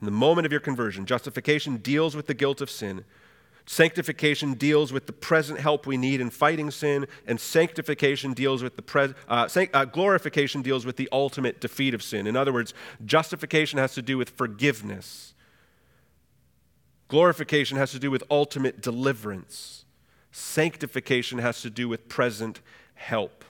[0.00, 3.04] In the moment of your conversion, justification deals with the guilt of sin.
[3.68, 8.76] Sanctification deals with the present help we need in fighting sin, and sanctification deals with
[8.76, 12.28] the pre- uh, sanct- uh, glorification deals with the ultimate defeat of sin.
[12.28, 15.34] In other words, justification has to do with forgiveness.
[17.08, 19.84] Glorification has to do with ultimate deliverance.
[20.30, 22.60] Sanctification has to do with present
[22.94, 23.44] help.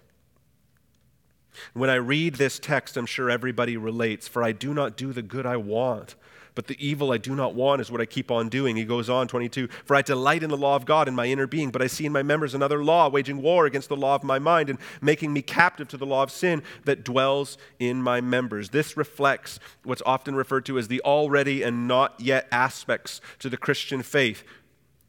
[1.74, 4.28] When I read this text, I'm sure everybody relates.
[4.28, 6.14] For I do not do the good I want,
[6.54, 8.76] but the evil I do not want is what I keep on doing.
[8.76, 9.68] He goes on, 22.
[9.84, 12.06] For I delight in the law of God in my inner being, but I see
[12.06, 15.32] in my members another law, waging war against the law of my mind and making
[15.32, 18.70] me captive to the law of sin that dwells in my members.
[18.70, 23.58] This reflects what's often referred to as the already and not yet aspects to the
[23.58, 24.42] Christian faith.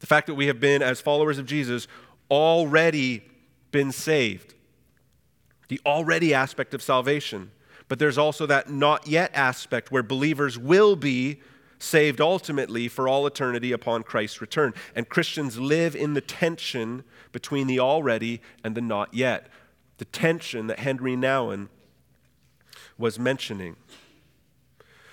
[0.00, 1.88] The fact that we have been, as followers of Jesus,
[2.30, 3.24] already
[3.70, 4.54] been saved
[5.68, 7.50] the already aspect of salvation.
[7.88, 11.40] But there's also that not yet aspect where believers will be
[11.78, 14.74] saved ultimately for all eternity upon Christ's return.
[14.94, 19.48] And Christians live in the tension between the already and the not yet.
[19.98, 21.68] The tension that Henry Nouwen
[22.98, 23.76] was mentioning.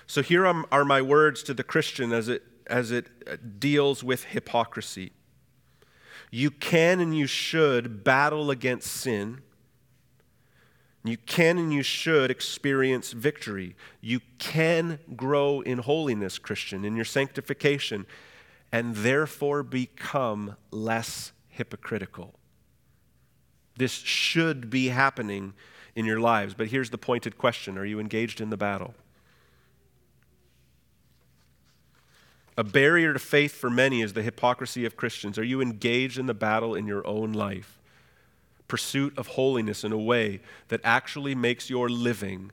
[0.06, 5.12] So here are my words to the Christian as it, as it deals with hypocrisy.
[6.30, 9.42] You can and you should battle against sin
[11.08, 13.76] you can and you should experience victory.
[14.00, 18.06] You can grow in holiness, Christian, in your sanctification,
[18.72, 22.34] and therefore become less hypocritical.
[23.76, 25.52] This should be happening
[25.94, 26.54] in your lives.
[26.54, 28.94] But here's the pointed question Are you engaged in the battle?
[32.58, 35.38] A barrier to faith for many is the hypocrisy of Christians.
[35.38, 37.75] Are you engaged in the battle in your own life?
[38.68, 42.50] Pursuit of holiness in a way that actually makes your living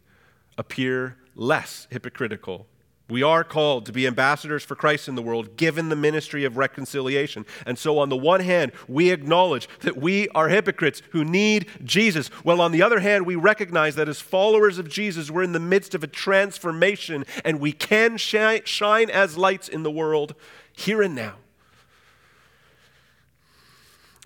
[0.57, 2.67] appear less hypocritical
[3.09, 6.55] We are called to be ambassadors for Christ in the world, given the ministry of
[6.55, 7.45] reconciliation.
[7.65, 12.29] And so, on the one hand, we acknowledge that we are hypocrites who need Jesus.
[12.45, 15.59] Well, on the other hand, we recognize that as followers of Jesus, we're in the
[15.59, 20.33] midst of a transformation and we can shine, shine as lights in the world
[20.71, 21.35] here and now.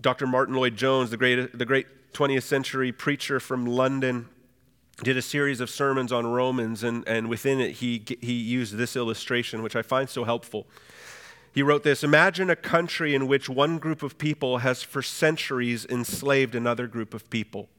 [0.02, 0.28] Dr.
[0.28, 4.28] Martyn Lloyd-Jones, the great, the great 20th century preacher from London,
[5.04, 8.96] did a series of sermons on Romans, and, and within it, he, he used this
[8.96, 10.68] illustration, which I find so helpful.
[11.54, 15.86] He wrote this Imagine a country in which one group of people has for centuries
[15.86, 17.70] enslaved another group of people.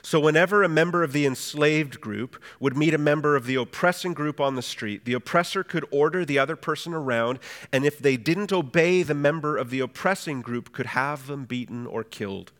[0.00, 4.14] So, whenever a member of the enslaved group would meet a member of the oppressing
[4.14, 7.38] group on the street, the oppressor could order the other person around,
[7.72, 11.86] and if they didn't obey the member of the oppressing group, could have them beaten
[11.86, 12.52] or killed.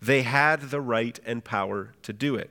[0.00, 2.50] They had the right and power to do it.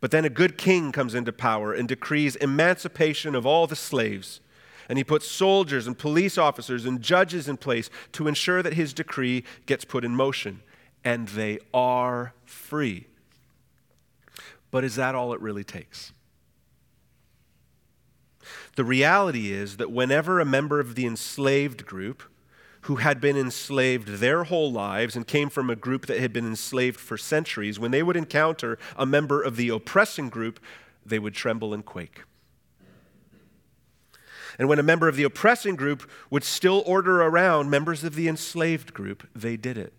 [0.00, 4.40] But then a good king comes into power and decrees emancipation of all the slaves.
[4.88, 8.94] And he puts soldiers and police officers and judges in place to ensure that his
[8.94, 10.62] decree gets put in motion.
[11.08, 13.06] And they are free.
[14.70, 16.12] But is that all it really takes?
[18.76, 22.22] The reality is that whenever a member of the enslaved group
[22.82, 26.46] who had been enslaved their whole lives and came from a group that had been
[26.46, 30.60] enslaved for centuries, when they would encounter a member of the oppressing group,
[31.06, 32.24] they would tremble and quake.
[34.58, 38.28] And when a member of the oppressing group would still order around members of the
[38.28, 39.94] enslaved group, they did it.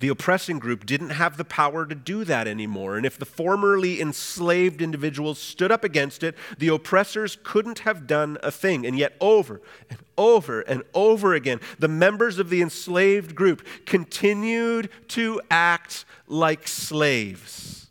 [0.00, 2.96] The oppressing group didn't have the power to do that anymore.
[2.96, 8.38] And if the formerly enslaved individuals stood up against it, the oppressors couldn't have done
[8.42, 8.86] a thing.
[8.86, 14.90] And yet, over and over and over again, the members of the enslaved group continued
[15.08, 17.85] to act like slaves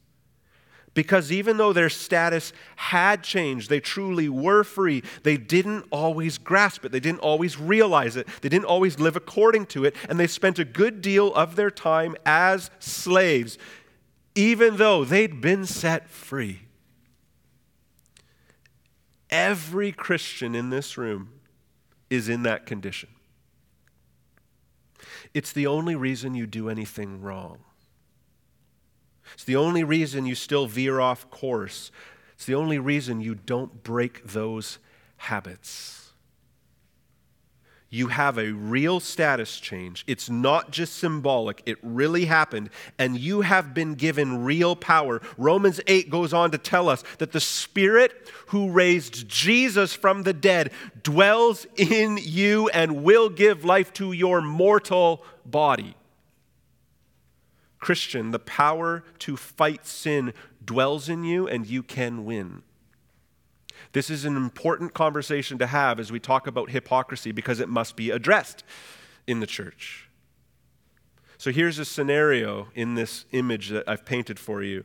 [0.96, 6.84] because even though their status had changed, they truly were free, they didn't always grasp
[6.86, 6.92] it.
[6.92, 8.28] They didn't always realize it.
[8.42, 9.96] They didn't always live according to it.
[10.10, 13.60] And they spent a good deal of their time as slaves,
[14.34, 16.62] even though they'd been set free.
[19.30, 21.30] Every Christian in this room
[22.10, 23.10] is in that condition.
[25.34, 27.65] It's the only reason you do anything wrong.
[29.34, 31.92] It's the only reason you still veer off course.
[32.36, 34.78] It's the only reason you don't break those
[35.18, 36.06] habits.
[37.90, 40.04] You have a real status change.
[40.06, 45.22] It's not just symbolic, it really happened, and you have been given real power.
[45.38, 48.12] Romans 8 goes on to tell us that the Spirit
[48.48, 50.72] who raised Jesus from the dead
[51.04, 55.96] dwells in you and will give life to your mortal body.
[57.86, 60.34] Christian, the power to fight sin
[60.66, 62.64] dwells in you and you can win.
[63.92, 67.96] This is an important conversation to have as we talk about hypocrisy because it must
[67.96, 68.64] be addressed
[69.28, 70.10] in the church.
[71.38, 74.84] So here's a scenario in this image that I've painted for you.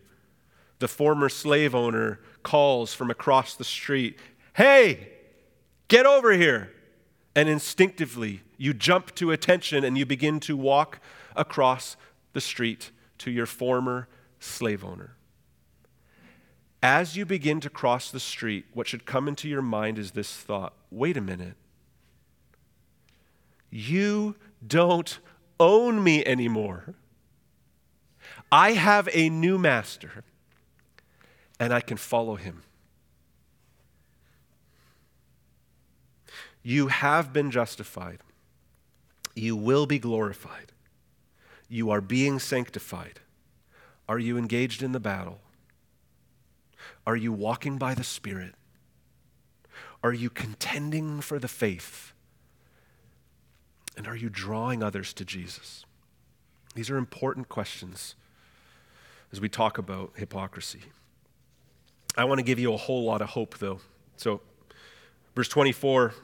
[0.78, 4.18] The former slave owner calls from across the street,
[4.52, 5.08] Hey,
[5.88, 6.70] get over here.
[7.34, 11.00] And instinctively, you jump to attention and you begin to walk
[11.34, 11.96] across
[12.32, 15.16] the street to your former slave owner.
[16.82, 20.34] As you begin to cross the street, what should come into your mind is this
[20.34, 21.54] thought wait a minute.
[23.70, 25.18] You don't
[25.60, 26.94] own me anymore.
[28.50, 30.24] I have a new master,
[31.60, 32.62] and I can follow him.
[36.62, 38.18] You have been justified.
[39.34, 40.72] You will be glorified.
[41.70, 43.20] You are being sanctified.
[44.08, 45.38] Are you engaged in the battle?
[47.06, 48.56] Are you walking by the Spirit?
[50.02, 52.12] Are you contending for the faith?
[53.96, 55.84] And are you drawing others to Jesus?
[56.74, 58.16] These are important questions
[59.32, 60.80] as we talk about hypocrisy.
[62.16, 63.78] I want to give you a whole lot of hope, though.
[64.16, 64.40] So,
[65.36, 66.14] verse 24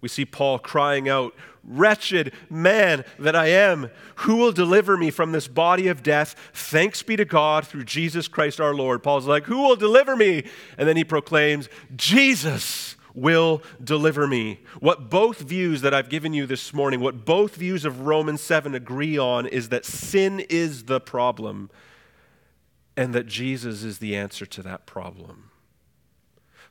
[0.00, 1.34] we see Paul crying out,
[1.68, 6.36] Wretched man that I am, who will deliver me from this body of death?
[6.52, 9.02] Thanks be to God through Jesus Christ our Lord.
[9.02, 10.44] Paul's like, Who will deliver me?
[10.78, 14.60] And then he proclaims, Jesus will deliver me.
[14.78, 18.74] What both views that I've given you this morning, what both views of Romans 7
[18.74, 21.70] agree on is that sin is the problem
[22.96, 25.45] and that Jesus is the answer to that problem.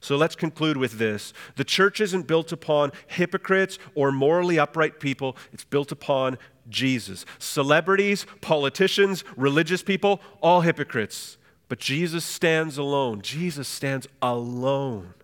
[0.05, 1.33] So let's conclude with this.
[1.55, 6.37] The church isn't built upon hypocrites or morally upright people, it's built upon
[6.69, 7.25] Jesus.
[7.39, 11.37] Celebrities, politicians, religious people, all hypocrites.
[11.69, 13.23] But Jesus stands alone.
[13.23, 15.15] Jesus stands alone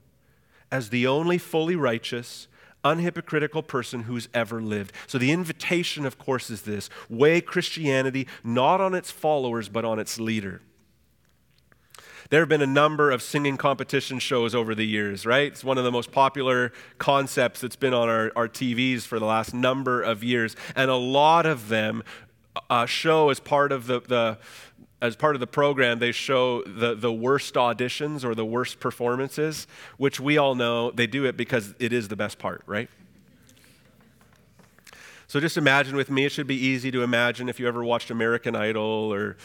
[0.71, 2.47] as the only fully righteous,
[2.83, 4.95] unhypocritical person who's ever lived.
[5.05, 9.99] So the invitation, of course, is this weigh Christianity not on its followers, but on
[9.99, 10.63] its leader.
[12.31, 15.51] There have been a number of singing competition shows over the years, right?
[15.51, 19.25] It's one of the most popular concepts that's been on our, our TVs for the
[19.25, 20.55] last number of years.
[20.73, 22.05] And a lot of them
[22.69, 24.37] uh, show as part of the, the
[25.01, 29.67] as part of the program, they show the, the worst auditions or the worst performances,
[29.97, 32.89] which we all know they do it because it is the best part, right?
[35.27, 38.09] So just imagine with me, it should be easy to imagine if you ever watched
[38.09, 39.35] American Idol or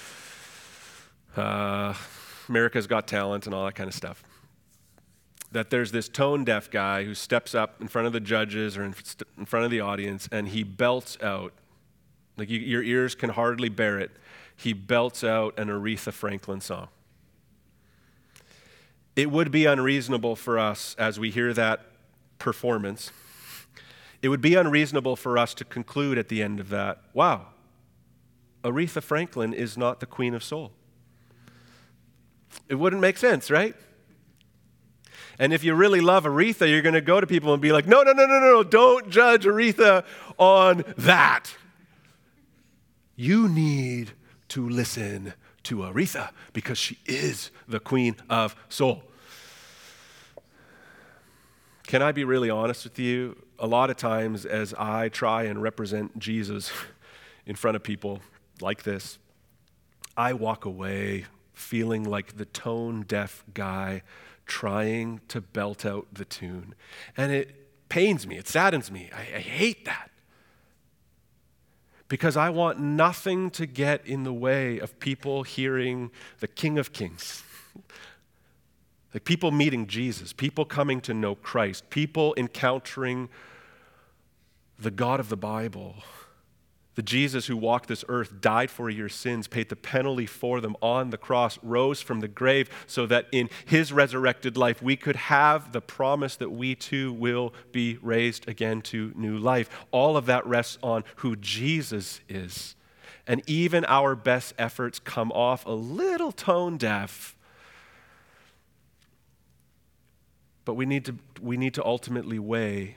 [1.36, 1.94] uh,
[2.48, 4.22] America's Got Talent and all that kind of stuff.
[5.52, 8.84] That there's this tone deaf guy who steps up in front of the judges or
[8.84, 8.94] in,
[9.38, 11.52] in front of the audience and he belts out,
[12.36, 14.10] like you, your ears can hardly bear it
[14.56, 16.88] he belts out an Aretha Franklin song.
[19.14, 21.80] It would be unreasonable for us as we hear that
[22.38, 23.12] performance.
[24.22, 27.48] It would be unreasonable for us to conclude at the end of that, wow,
[28.64, 30.72] Aretha Franklin is not the queen of soul.
[32.68, 33.74] It wouldn't make sense, right?
[35.38, 37.86] And if you really love Aretha, you're going to go to people and be like,
[37.86, 40.04] no, no, no, no, no, don't judge Aretha
[40.38, 41.54] on that.
[43.16, 44.12] You need
[44.48, 45.34] to listen
[45.64, 49.02] to Aretha because she is the queen of soul.
[51.86, 53.36] Can I be really honest with you?
[53.58, 56.70] A lot of times, as I try and represent Jesus
[57.46, 58.20] in front of people
[58.60, 59.18] like this,
[60.16, 61.26] I walk away
[61.56, 64.02] feeling like the tone deaf guy
[64.44, 66.74] trying to belt out the tune.
[67.16, 69.10] And it pains me, it saddens me.
[69.12, 70.10] I, I hate that
[72.08, 76.92] because I want nothing to get in the way of people hearing the King of
[76.92, 77.42] Kings.
[79.14, 83.28] like people meeting Jesus, people coming to know Christ, people encountering
[84.78, 85.96] the God of the Bible
[86.96, 90.76] the Jesus who walked this earth, died for your sins, paid the penalty for them
[90.80, 95.16] on the cross, rose from the grave so that in his resurrected life we could
[95.16, 99.68] have the promise that we too will be raised again to new life.
[99.90, 102.74] All of that rests on who Jesus is.
[103.26, 107.36] And even our best efforts come off a little tone deaf.
[110.64, 112.96] But we need to, we need to ultimately weigh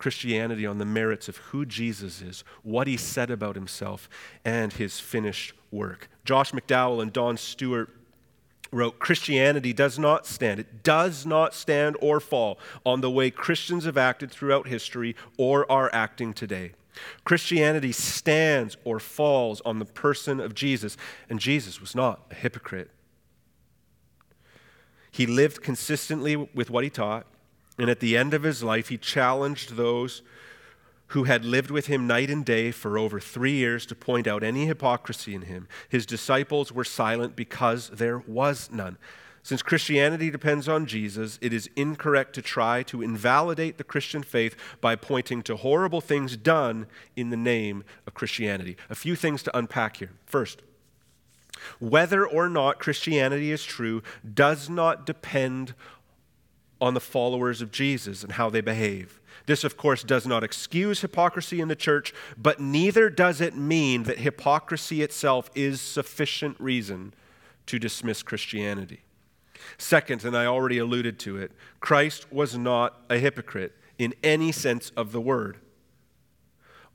[0.00, 4.08] Christianity on the merits of who Jesus is, what he said about himself,
[4.46, 6.08] and his finished work.
[6.24, 7.90] Josh McDowell and Don Stewart
[8.72, 13.84] wrote Christianity does not stand, it does not stand or fall on the way Christians
[13.84, 16.72] have acted throughout history or are acting today.
[17.24, 20.96] Christianity stands or falls on the person of Jesus,
[21.28, 22.90] and Jesus was not a hypocrite.
[25.10, 27.26] He lived consistently with what he taught.
[27.80, 30.20] And at the end of his life, he challenged those
[31.08, 34.42] who had lived with him night and day for over three years to point out
[34.42, 35.66] any hypocrisy in him.
[35.88, 38.98] His disciples were silent because there was none.
[39.42, 44.54] Since Christianity depends on Jesus, it is incorrect to try to invalidate the Christian faith
[44.82, 48.76] by pointing to horrible things done in the name of Christianity.
[48.90, 50.12] A few things to unpack here.
[50.26, 50.60] First,
[51.78, 54.02] whether or not Christianity is true
[54.34, 55.72] does not depend
[56.80, 59.20] on the followers of Jesus and how they behave.
[59.46, 64.04] This, of course, does not excuse hypocrisy in the church, but neither does it mean
[64.04, 67.14] that hypocrisy itself is sufficient reason
[67.66, 69.00] to dismiss Christianity.
[69.78, 74.90] Second, and I already alluded to it, Christ was not a hypocrite in any sense
[74.96, 75.58] of the word.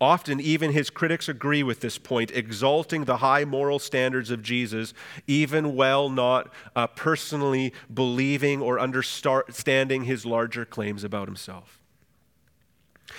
[0.01, 4.93] Often, even his critics agree with this point, exalting the high moral standards of Jesus,
[5.25, 11.79] even while not uh, personally believing or understanding his larger claims about himself.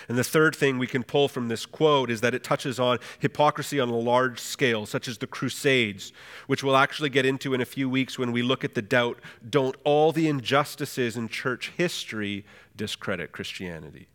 [0.08, 2.98] And the third thing we can pull from this quote is that it touches on
[3.18, 6.12] hypocrisy on a large scale, such as the Crusades,
[6.46, 9.18] which we'll actually get into in a few weeks when we look at the doubt
[9.48, 12.44] don't all the injustices in church history
[12.76, 14.08] discredit Christianity?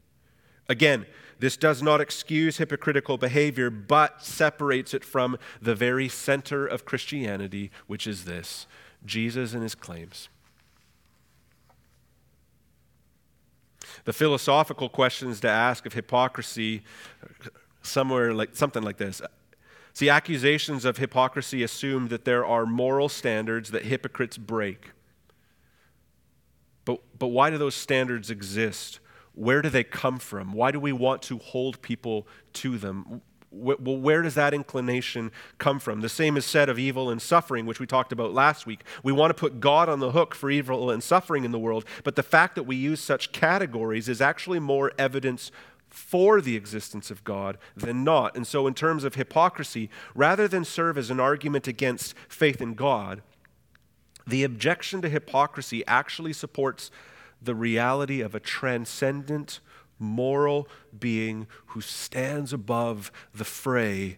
[0.70, 1.06] Again,
[1.42, 7.72] this does not excuse hypocritical behavior, but separates it from the very center of Christianity,
[7.88, 8.68] which is this
[9.08, 10.30] Jesus and his claims.
[14.04, 16.84] The philosophical questions to ask of hypocrisy,
[17.82, 19.20] somewhere like something like this.
[19.94, 24.92] See, accusations of hypocrisy assume that there are moral standards that hypocrites break.
[26.86, 29.00] But, but why do those standards exist?
[29.42, 30.54] Where do they come from?
[30.54, 33.22] Why do we want to hold people to them?
[33.54, 36.00] well, where does that inclination come from?
[36.00, 38.86] The same is said of evil and suffering, which we talked about last week.
[39.04, 41.84] We want to put God on the hook for evil and suffering in the world,
[42.06, 45.52] but the fact that we use such categories is actually more evidence
[45.90, 48.38] for the existence of God than not.
[48.38, 52.74] And so, in terms of hypocrisy, rather than serve as an argument against faith in
[52.74, 53.22] God,
[54.26, 56.90] the objection to hypocrisy actually supports
[57.42, 59.60] the reality of a transcendent,
[59.98, 60.68] moral
[60.98, 64.18] being who stands above the fray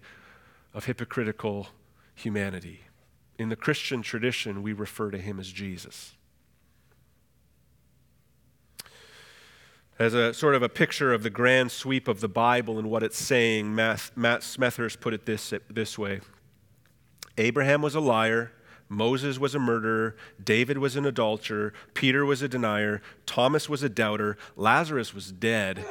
[0.73, 1.67] of hypocritical
[2.15, 2.81] humanity.
[3.37, 6.15] In the Christian tradition, we refer to him as Jesus.
[9.99, 13.03] As a sort of a picture of the grand sweep of the Bible and what
[13.03, 16.21] it's saying, Matt, Smethurst put it this, this way
[17.37, 18.51] Abraham was a liar.
[18.89, 23.89] Moses was a murderer, David was an adulterer, Peter was a denier, Thomas was a
[23.89, 25.85] doubter, Lazarus was dead,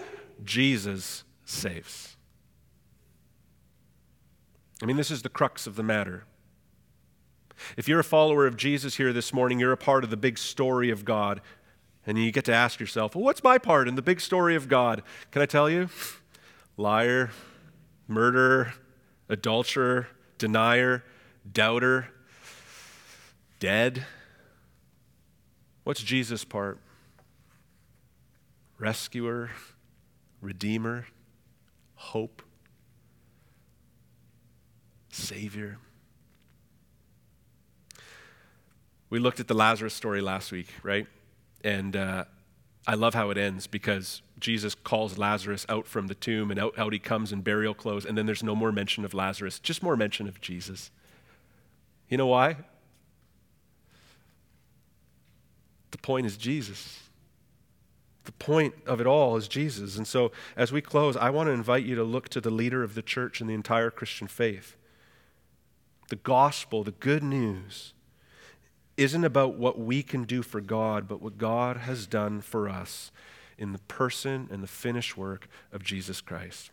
[0.44, 2.16] Jesus saves.
[4.82, 6.24] I mean, this is the crux of the matter.
[7.76, 10.38] If you're a follower of Jesus here this morning, you're a part of the big
[10.38, 11.40] story of God.
[12.04, 14.68] And you get to ask yourself, well, what's my part in the big story of
[14.68, 15.02] God?
[15.30, 15.88] Can I tell you?
[16.76, 17.30] Liar,
[18.08, 18.74] murderer,
[19.28, 21.04] adulterer, denier,
[21.50, 22.08] doubter,
[23.62, 24.04] dead.
[25.84, 26.80] What's Jesus' part?
[28.76, 29.50] Rescuer,
[30.40, 31.06] redeemer,
[31.94, 32.42] hope,
[35.10, 35.78] savior.
[39.10, 41.06] We looked at the Lazarus story last week, right?
[41.62, 42.24] And uh,
[42.84, 46.76] I love how it ends because Jesus calls Lazarus out from the tomb and out,
[46.76, 49.84] out he comes in burial clothes, and then there's no more mention of Lazarus, just
[49.84, 50.90] more mention of Jesus.
[52.08, 52.56] You know why?
[55.92, 56.98] The point is Jesus.
[58.24, 59.96] The point of it all is Jesus.
[59.96, 62.82] And so, as we close, I want to invite you to look to the leader
[62.82, 64.76] of the church and the entire Christian faith.
[66.08, 67.94] The gospel, the good news,
[68.96, 73.10] isn't about what we can do for God, but what God has done for us
[73.58, 76.70] in the person and the finished work of Jesus Christ.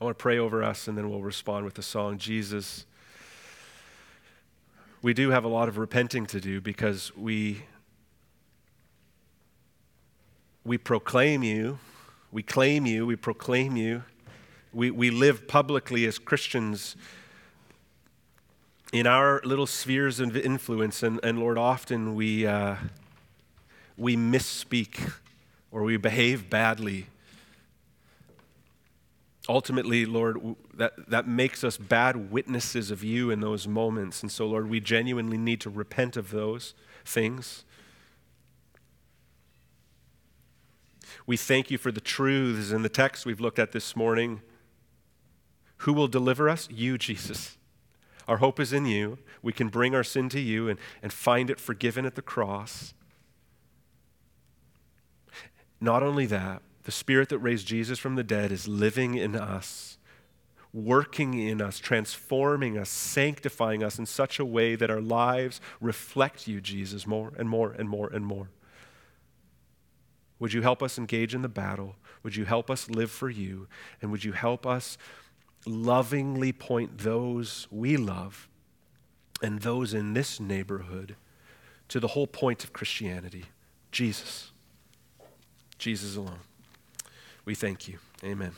[0.00, 2.86] I want to pray over us and then we'll respond with the song Jesus
[5.02, 7.62] we do have a lot of repenting to do because we
[10.62, 11.78] we proclaim you,
[12.30, 14.04] we claim you, we proclaim you.
[14.72, 16.96] We, we live publicly as Christians
[18.92, 22.76] in our little spheres of influence, and, and Lord, often we, uh,
[23.96, 25.12] we misspeak
[25.72, 27.06] or we behave badly
[29.48, 34.22] ultimately, Lord, that, that makes us bad witnesses of you in those moments.
[34.22, 36.74] And so, Lord, we genuinely need to repent of those
[37.04, 37.64] things.
[41.26, 44.42] We thank you for the truths in the text we've looked at this morning.
[45.78, 46.68] Who will deliver us?
[46.70, 47.56] You, Jesus.
[48.28, 49.18] Our hope is in you.
[49.42, 52.94] We can bring our sin to you and, and find it forgiven at the cross.
[55.80, 59.98] Not only that, the Spirit that raised Jesus from the dead is living in us,
[60.72, 66.48] working in us, transforming us, sanctifying us in such a way that our lives reflect
[66.48, 68.48] you, Jesus, more and more and more and more.
[70.38, 71.96] Would you help us engage in the battle?
[72.22, 73.68] Would you help us live for you?
[74.00, 74.96] And would you help us
[75.66, 78.48] lovingly point those we love
[79.42, 81.16] and those in this neighborhood
[81.88, 83.44] to the whole point of Christianity
[83.92, 84.50] Jesus?
[85.78, 86.40] Jesus alone.
[87.50, 87.98] We thank you.
[88.22, 88.52] Amen.